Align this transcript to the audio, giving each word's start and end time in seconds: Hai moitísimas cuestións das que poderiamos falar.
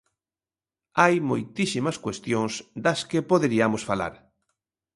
Hai 1.01 1.15
moitísimas 1.29 1.97
cuestións 2.05 2.53
das 2.85 2.99
que 3.09 3.27
poderiamos 3.31 3.81
falar. 3.89 4.13